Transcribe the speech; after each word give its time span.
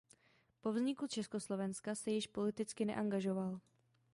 Po 0.61 0.71
vzniku 0.73 1.07
Československa 1.07 1.95
se 1.95 2.11
již 2.11 2.27
politicky 2.27 2.85
neangažoval. 2.85 3.59